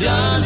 [0.00, 0.40] Yang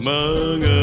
[0.00, 0.79] mga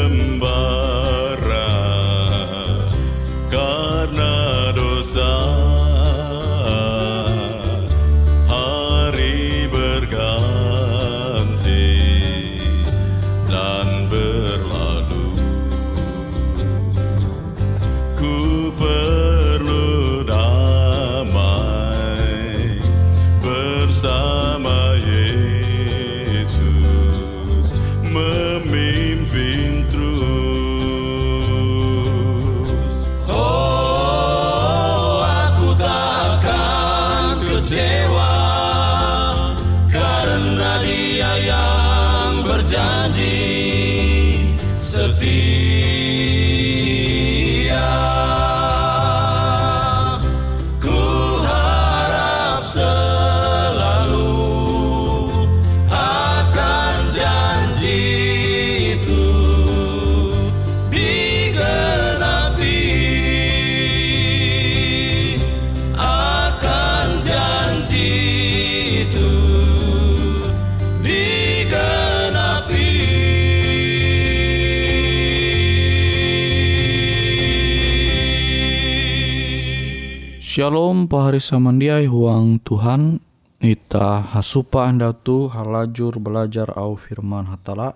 [80.58, 83.22] Shalom pahari samandiai huang Tuhan
[83.62, 87.94] Ita hasupa anda tu halajur belajar au firman hatala.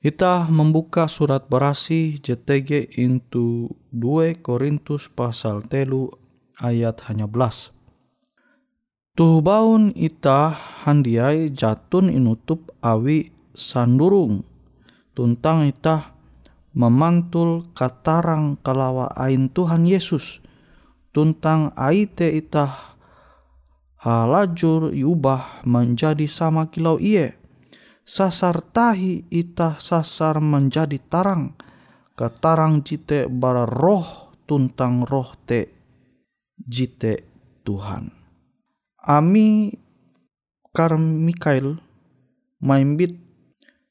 [0.00, 6.08] Ita membuka surat berasi JTG into 2 Korintus pasal telu
[6.64, 7.76] ayat hanya belas.
[9.12, 10.56] Tuh baun ita
[10.88, 14.48] handiai jatun inutup awi sandurung.
[15.12, 16.16] Tuntang ita
[16.72, 20.40] memantul katarang kalawa ain Tuhan Yesus
[21.10, 22.96] tuntang aite ita
[24.00, 27.36] halajur iubah menjadi sama kilau iye.
[28.06, 31.54] Sasar tahi ita sasar menjadi tarang.
[32.18, 35.70] Katarang jite bara roh tuntang roh te
[36.58, 37.22] jite
[37.62, 38.10] Tuhan.
[39.00, 39.72] Ami
[40.70, 41.80] Karmikael
[42.60, 43.16] maimbit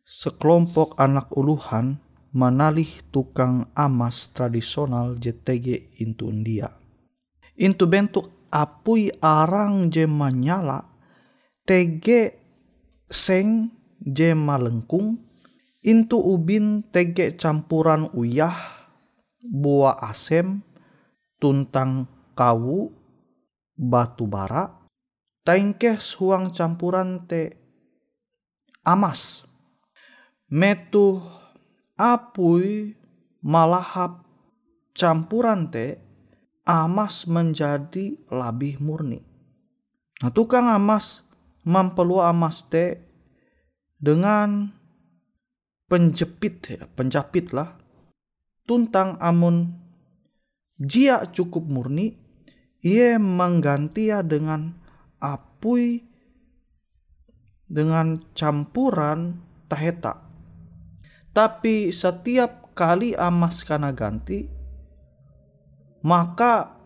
[0.06, 2.00] sekelompok anak uluhan
[2.32, 6.70] manalih tukang amas tradisional JTG into India.
[7.60, 10.88] Into bentuk apui arang je manyala
[11.68, 12.08] TG
[13.12, 13.70] seng
[14.00, 15.20] je malengkung.
[15.80, 18.56] Into ubin TG campuran uyah
[19.40, 20.60] buah asem
[21.40, 22.92] tuntang kawu
[23.76, 24.76] batu bara.
[25.44, 27.56] Taingkes huang campuran te
[28.84, 29.48] amas.
[30.52, 31.24] Metu
[31.96, 32.96] apui
[33.44, 34.24] malahap
[34.96, 36.09] campuran te
[36.68, 39.22] amas menjadi lebih murni.
[40.20, 41.24] Nah, tukang amas
[41.64, 43.00] mempelu amas te
[44.00, 44.72] dengan
[45.88, 47.76] penjepit ya, penjapit lah.
[48.68, 49.74] Tuntang amun
[50.78, 52.16] jia cukup murni,
[52.86, 54.78] ia mengganti ya dengan
[55.20, 56.06] apui
[57.70, 60.26] dengan campuran taheta.
[61.30, 64.59] Tapi setiap kali amas kana ganti,
[66.06, 66.80] maka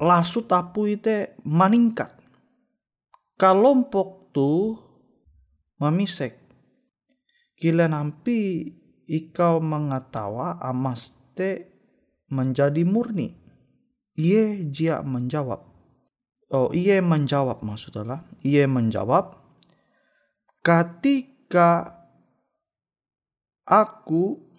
[0.00, 2.10] lasu tapu itu meningkat.
[3.36, 4.76] Kalompok tu
[5.80, 6.36] memisek.
[7.56, 8.72] Kila nampi
[9.08, 11.68] ikau mengatawa amas te
[12.32, 13.36] menjadi murni.
[14.16, 15.60] Ia jia menjawab.
[16.50, 18.26] Oh, ia menjawab maksudnya.
[18.42, 19.38] Ia menjawab.
[20.60, 21.96] Ketika
[23.64, 24.49] aku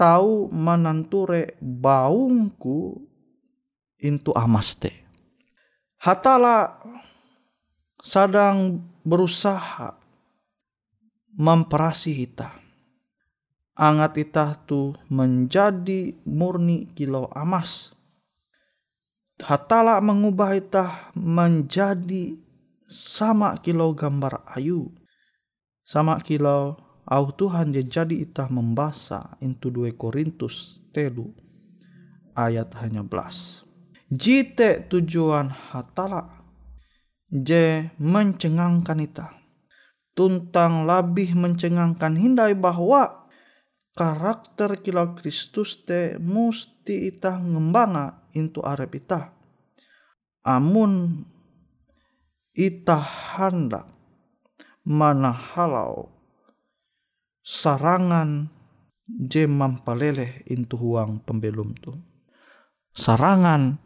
[0.00, 2.96] tahu menanture baungku
[4.00, 4.96] into amaste.
[6.00, 6.80] Hatala
[8.00, 9.92] sedang berusaha
[11.36, 12.56] memperasi kita.
[13.76, 17.92] Angat kita tu menjadi murni kilo amas.
[19.40, 22.36] Hatala mengubah kita menjadi
[22.88, 24.88] sama kilo gambar ayu.
[25.84, 26.76] Sama kilo
[27.10, 31.34] au Tuhan je jadi itah membasa into 2 Korintus telu
[32.38, 33.66] ayat hanya belas.
[34.10, 36.46] Jite tujuan hatala
[37.30, 39.28] je mencengangkan ita.
[40.14, 43.26] Tuntang lebih mencengangkan hindai bahwa
[43.94, 49.34] karakter kilau Kristus te musti ita ngembanga into arep ita.
[50.46, 51.22] Amun
[52.54, 53.86] ita hendak
[54.82, 56.19] mana halau
[57.50, 58.46] sarangan
[59.10, 61.90] je mampaleleh intu huang pembelum tu.
[62.94, 63.82] Sarangan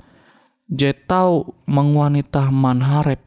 [0.69, 3.25] je tau mengwanita manharep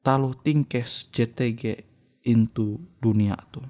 [0.00, 1.84] talu tingkes JTG
[2.24, 3.60] intu dunia tu.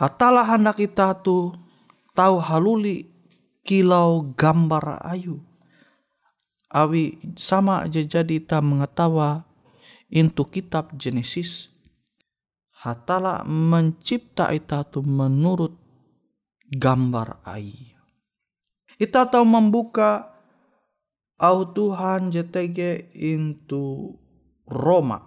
[0.00, 1.52] Hatalah hendak kita tu
[2.16, 3.12] tahu haluli
[3.68, 5.44] kilau gambar ayu.
[6.72, 9.44] Awi sama aja jadi kita mengetawa
[10.08, 11.71] intu kitab Genesis
[12.82, 15.78] hatala mencipta ita tu menurut
[16.66, 17.94] gambar ai.
[18.98, 20.34] Ita tahu membuka
[21.38, 24.14] au Tuhan JTG into
[24.66, 25.22] Roma.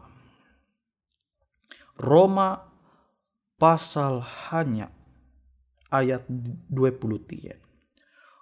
[1.95, 2.59] Roma
[3.55, 4.19] pasal
[4.51, 4.91] hanya
[5.87, 7.59] ayat 20 tien.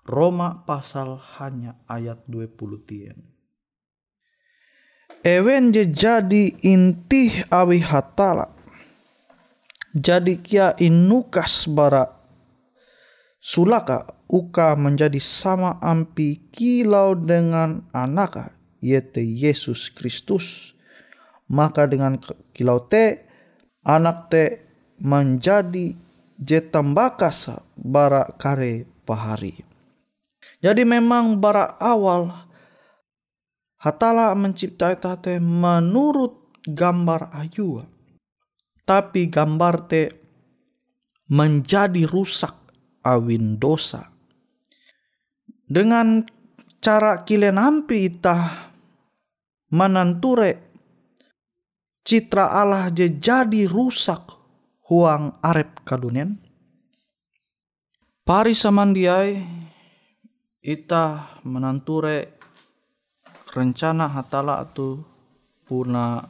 [0.09, 3.17] Roma pasal hanya ayat 20 tien.
[5.23, 8.62] Ewen jadi intih awi hatala
[9.93, 12.09] jadi kia inukas bara
[13.37, 18.49] sulaka uka menjadi sama ampi kilau dengan anaka
[18.81, 20.75] yaitu Yesus Kristus.
[21.47, 22.17] Maka dengan
[22.55, 23.29] kilau te
[23.85, 24.43] anak te
[24.97, 25.93] menjadi
[26.41, 29.61] jetambakas bara kare pahari.
[30.63, 32.31] Jadi memang bara awal
[33.77, 37.83] hatala menciptai tate menurut gambar ayu
[38.83, 40.03] tapi gambar te
[41.31, 42.53] menjadi rusak
[43.03, 44.11] awin dosa.
[45.63, 46.21] Dengan
[46.83, 48.69] cara kilen ampi itah
[49.71, 50.51] menanture
[52.03, 54.35] citra Allah je jadi rusak
[54.91, 56.37] huang arep kalunen.
[58.23, 59.39] Pari samandiai
[60.63, 62.39] ita menanture
[63.51, 65.03] rencana hatala tu
[65.67, 66.23] puna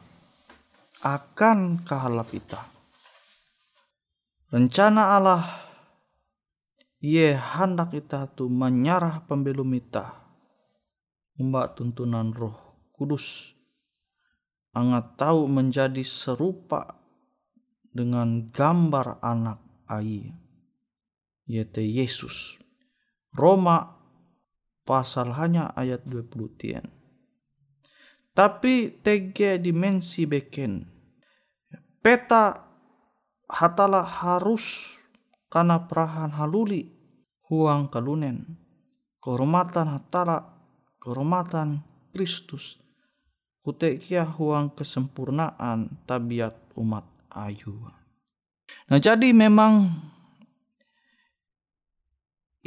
[1.04, 2.64] akan kahalap ita.
[4.48, 5.44] Rencana Allah
[7.04, 10.16] Ye hendak ita tu menyarah pembelum ita
[11.36, 12.56] Mbak tuntunan roh
[12.96, 13.52] kudus
[14.72, 16.96] Angat tahu menjadi serupa
[17.92, 20.34] dengan gambar anak ai
[21.44, 22.58] yaitu Yesus.
[23.36, 24.00] Roma
[24.88, 26.86] pasal hanya ayat 20 tien.
[28.34, 30.93] Tapi tege dimensi beken.
[32.04, 32.60] Peta
[33.48, 35.00] hatala harus
[35.48, 36.92] karena perahan haluli
[37.48, 38.60] huang kalunen.
[39.24, 40.44] Kehormatan hatala,
[41.00, 41.80] kehormatan
[42.12, 42.76] Kristus.
[43.64, 47.88] Kutekia huang kesempurnaan tabiat umat ayu.
[48.92, 49.88] Nah jadi memang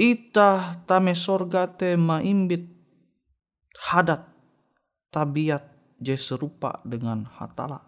[0.00, 2.72] ita tame sorga te maimbit
[3.92, 4.24] hadat
[5.12, 5.68] tabiat
[6.00, 7.85] je serupa dengan hatala.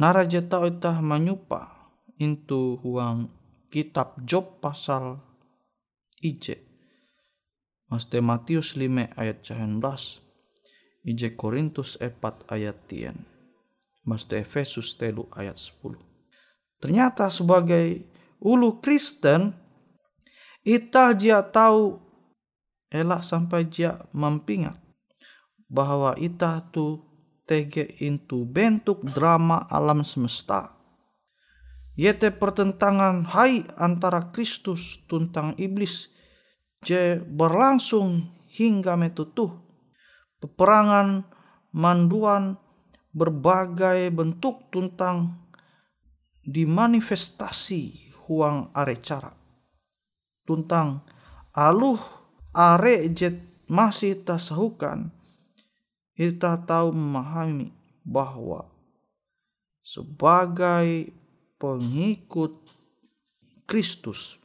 [0.00, 3.28] Nara jeta ita menyupa into huang
[3.68, 5.20] kitab Job pasal
[6.24, 6.56] ije.
[7.92, 11.04] Maste Matius 5 ayat 19.
[11.04, 12.16] Ije Korintus 4
[12.48, 13.12] ayat 10.
[14.08, 16.00] Maste Efesus telu ayat 10.
[16.80, 18.00] Ternyata sebagai
[18.40, 19.52] ulu Kristen,
[20.64, 22.00] ita dia tahu
[22.88, 24.80] elak sampai dia mempingat
[25.68, 27.09] bahwa ita tu
[27.50, 30.70] tege itu bentuk drama alam semesta.
[31.98, 36.06] Yete pertentangan hai antara Kristus tentang iblis
[36.86, 39.50] je berlangsung hingga metutuh.
[40.38, 41.26] Peperangan,
[41.74, 42.54] manduan,
[43.10, 45.50] berbagai bentuk tentang
[46.46, 49.34] dimanifestasi huang are cara.
[50.46, 51.02] Tentang
[51.52, 51.98] aluh
[52.54, 55.19] are jet masih tasahukan
[56.14, 57.70] kita tahu memahami
[58.06, 58.68] bahwa
[59.84, 61.10] sebagai
[61.60, 62.56] pengikut
[63.68, 64.40] Kristus.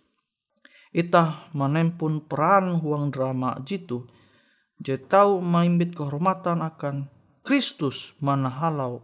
[0.95, 4.07] Ita menempun peran huang drama jitu.
[4.79, 7.07] Je tahu maimbit kehormatan akan
[7.43, 9.03] Kristus mana halau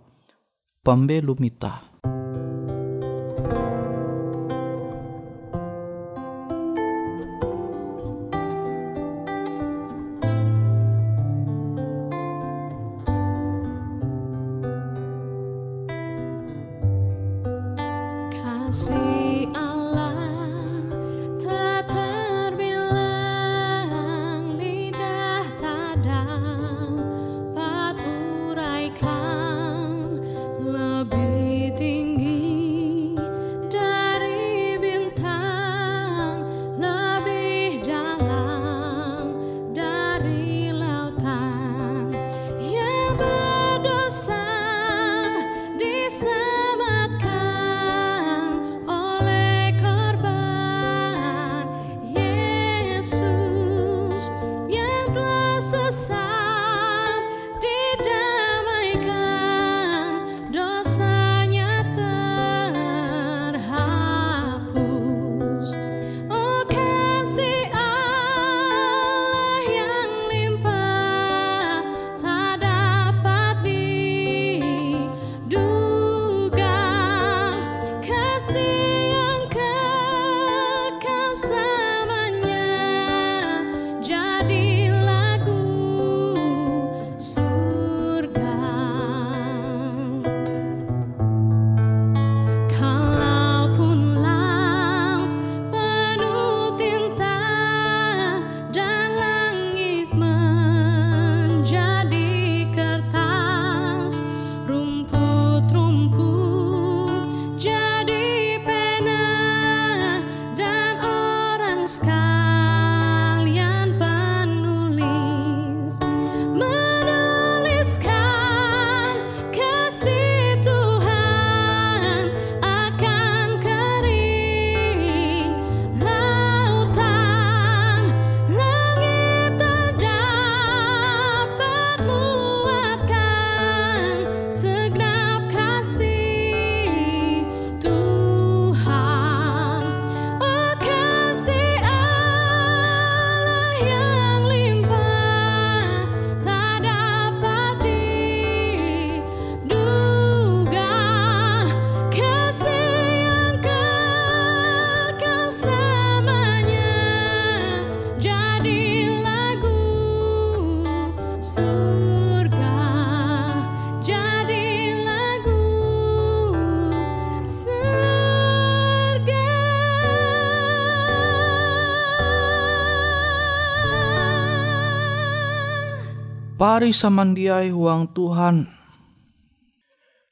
[176.62, 178.70] Pari samandiai huang Tuhan.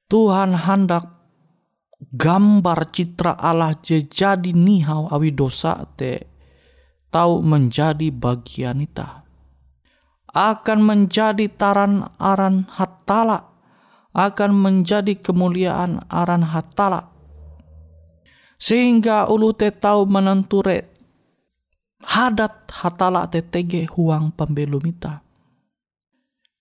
[0.05, 1.09] Tuhan hendak
[2.13, 6.29] gambar citra Allah je jadi nihau awi dosa te
[7.09, 9.25] tahu menjadi bagian ita.
[10.29, 13.49] Akan menjadi taran aran hatala.
[14.13, 17.09] Akan menjadi kemuliaan aran hatala.
[18.61, 20.93] Sehingga ulu te tahu menenture
[22.05, 25.25] hadat hatala te tege huang pembelum ita.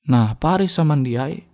[0.08, 1.48] Nah, pari samandiai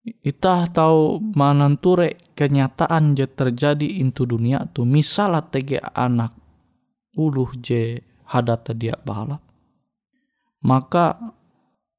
[0.00, 6.32] Ita tahu mananture kenyataan je terjadi intu dunia tu misalnya tege anak
[7.20, 9.44] uluh je hadat dia balap
[10.64, 11.20] maka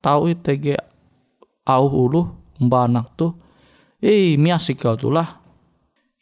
[0.02, 0.82] tahu tege
[1.62, 3.38] au uluh mbak anak tu
[4.02, 5.38] eh miasi kau tu lah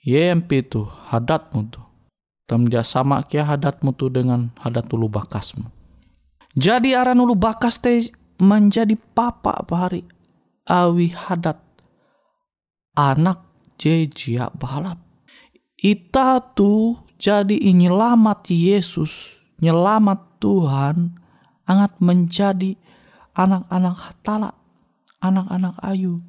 [0.04, 1.80] yempi tu hadatmu tu.
[2.44, 5.64] Tam dia sama kia hadatmu tu dengan hadat ulu bakasmu
[6.58, 10.02] jadi aran ulu bakas teh menjadi papa apa hari
[10.68, 11.60] awi hadat
[12.96, 13.40] anak
[13.80, 15.00] jejia balap.
[15.80, 21.16] Ita tu jadi nyelamat Yesus, nyelamat Tuhan,
[21.64, 22.76] angat menjadi
[23.32, 24.52] anak-anak hatala,
[25.24, 26.20] anak-anak ayu.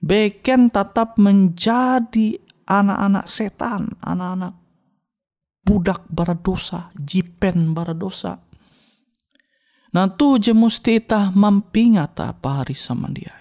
[0.00, 2.36] Beken tetap menjadi
[2.68, 4.56] anak-anak setan, anak-anak
[5.64, 8.40] budak baradosa, jipen baradosa.
[9.90, 11.02] Nah tu je musti
[11.34, 13.34] mampingata pari sama dia.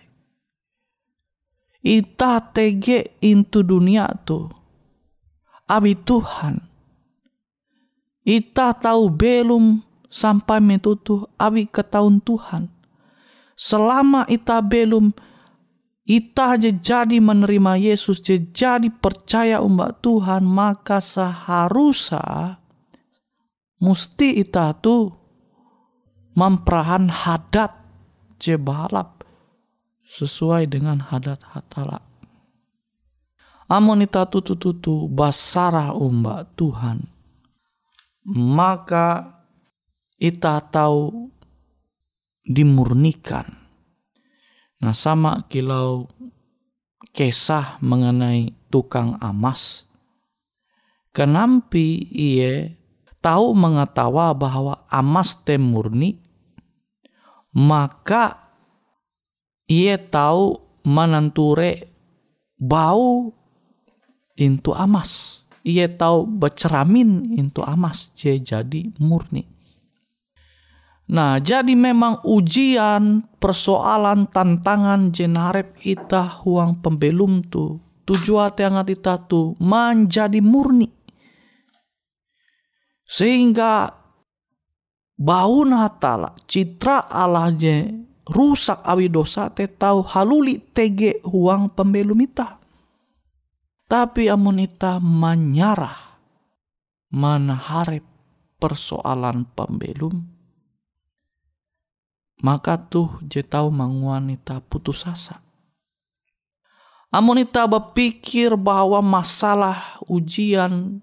[1.79, 4.49] Ita tege into dunia tu
[5.69, 6.59] awi Tuhan.
[8.25, 12.67] Ita tahu belum sampai metutu awi ke tahun Tuhan.
[13.53, 15.13] Selama ita belum
[16.09, 22.57] ita aja jadi menerima Yesus jadi percaya umat Tuhan maka seharusnya
[23.77, 25.18] musti ita tu
[26.39, 27.75] memperahan hadat
[28.39, 29.27] je balap
[30.07, 31.99] sesuai dengan hadat hatala.
[33.67, 37.05] Amun ita tutu-tutu basara umba Tuhan.
[38.31, 39.37] Maka
[40.17, 41.29] ita tahu
[42.47, 43.45] dimurnikan.
[44.79, 46.09] Nah sama kilau
[47.13, 49.85] kisah mengenai tukang amas.
[51.13, 52.73] Kenampi ia
[53.21, 56.28] tahu mengetawa bahwa amas temurni
[57.55, 58.37] maka
[59.69, 61.89] ia tahu mananture
[62.57, 63.33] bau
[64.39, 65.43] into amas.
[65.61, 69.45] Ia tahu beceramin into amas je jadi murni.
[71.09, 77.81] Nah, jadi memang ujian, persoalan, tantangan jenarep ita huang pembelum tu.
[78.05, 80.89] Tujuan yang ita tu menjadi murni.
[83.09, 83.98] Sehingga
[85.19, 87.91] bau natala citra Allah je
[88.31, 92.55] rusak awi dosa te tahu haluli tege huang pembelum ita.
[93.89, 95.97] Tapi amun ita menyarah
[97.11, 98.05] mana harap
[98.61, 100.39] persoalan pembelum
[102.39, 105.43] maka tuh je tahu manguan ita putus asa.
[107.09, 111.01] Amun ita berpikir bahwa masalah ujian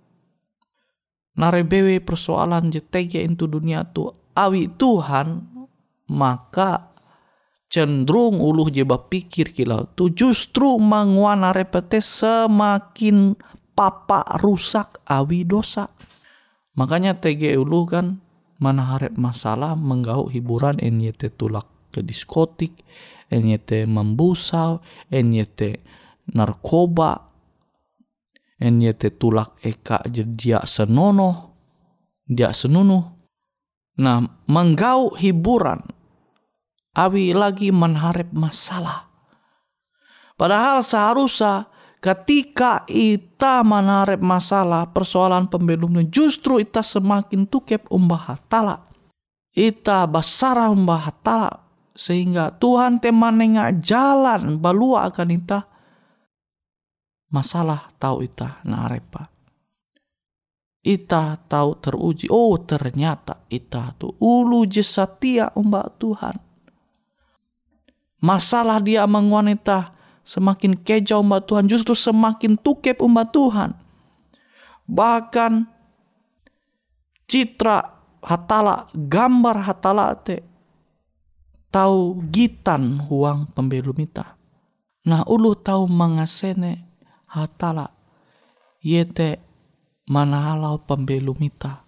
[1.37, 5.45] narebewe persoalan je tege itu dunia tu awi Tuhan
[6.13, 6.97] maka
[7.69, 13.37] cenderung uluh je pikir kilau tu justru manguana repete semakin
[13.77, 15.93] papa rusak awi dosa.
[16.77, 18.07] Makanya TG uluh kan
[18.57, 22.73] mana harap masalah menggau hiburan NYT tulak ke diskotik,
[23.29, 24.81] NYT membusau,
[25.13, 25.81] NYT
[26.33, 27.26] narkoba,
[28.57, 31.57] NYT tulak eka jadi senono,
[32.25, 33.05] dia senunuh.
[33.97, 35.81] Nah, menggau hiburan
[36.97, 39.09] awi lagi menharap masalah.
[40.37, 41.69] Padahal seharusnya
[42.01, 48.85] ketika ita menharap masalah persoalan pembelumnya justru ita semakin tukep umbah hatala.
[49.57, 51.65] Ita basara umbah hatala
[51.97, 55.65] sehingga Tuhan temanenga jalan balua akan ita
[57.33, 59.31] masalah tahu ita narepa.
[60.87, 66.39] Ita tahu teruji, oh ternyata ita tu ulu jesatia umbak Tuhan.
[68.23, 69.91] Masalah dia mengwanita
[70.23, 73.75] semakin kejauh umat Tuhan justru semakin tukep umat Tuhan.
[74.87, 75.67] Bahkan
[77.27, 80.43] citra hatala gambar hatala te
[81.71, 84.39] tahu gitan huang pembelumita
[85.07, 86.86] nah ulu tahu mengasene
[87.37, 87.93] hatala
[88.81, 89.37] yete
[90.09, 91.85] manahalau pembelumita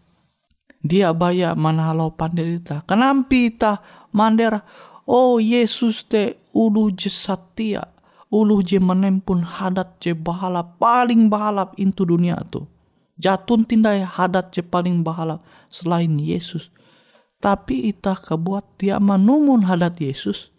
[0.84, 3.80] dia baya manahalau panderita kenampi ita
[4.12, 4.60] mandera
[5.08, 7.80] Oh Yesus te ulu je satia,
[8.28, 12.68] ulu je menempun hadat je bahalap paling bahalap into dunia tu.
[13.16, 15.40] Jatun tindai hadat je paling bahalap
[15.72, 16.68] selain Yesus.
[17.40, 20.52] Tapi ita kebuat dia manumun hadat Yesus.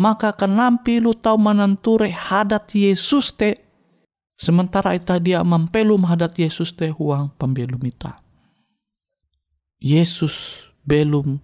[0.00, 3.60] Maka kenampi lu tahu menenture hadat Yesus te.
[4.40, 8.24] Sementara ita dia mampelum hadat Yesus te huang pembelum ita.
[9.76, 11.36] Yesus belum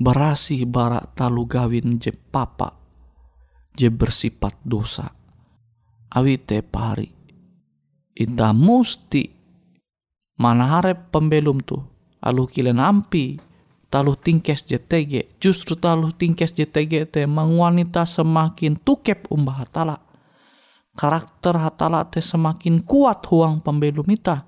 [0.00, 2.72] berasi barak talu gawin je papa
[3.76, 5.12] je bersifat dosa.
[6.16, 7.12] Awi te pari.
[8.16, 9.28] Ita musti
[10.40, 11.76] mana harap pembelum tu.
[12.24, 13.36] Alu kilen ampi
[13.92, 15.36] talu tingkes JTG.
[15.36, 20.07] Justru talu tingkes JTG te mang wanita semakin tukep umbah hatala.
[20.98, 24.42] Karakter hatala te semakin kuat huang pembelum ita.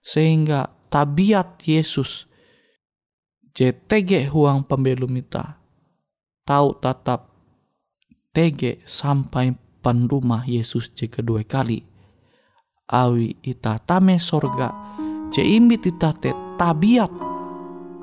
[0.00, 2.24] Sehingga tabiat Yesus
[3.56, 5.56] JTG huang pembelum ita.
[6.48, 7.32] Tahu tatap
[8.36, 11.80] TG sampai pandumah Yesus je kedua kali.
[12.92, 14.70] Awi ita tame sorga
[15.32, 17.08] je imbit ita te tabiat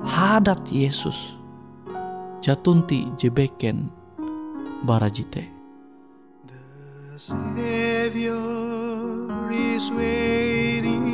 [0.02, 1.38] hadat Yesus.
[2.42, 3.88] Jatunti je beken
[4.82, 5.53] barajite.
[7.14, 8.32] The Savior
[9.52, 11.13] is waiting